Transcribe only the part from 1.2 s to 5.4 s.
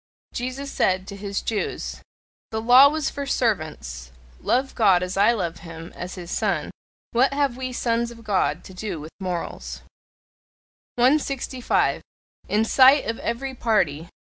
Jews: "The law was for servants; love God as I